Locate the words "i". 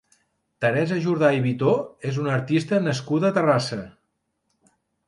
1.39-1.43